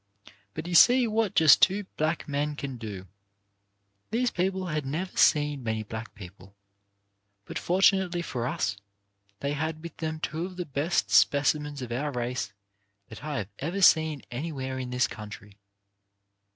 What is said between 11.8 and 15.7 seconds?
of our race that I have ever seen anywhere in this country.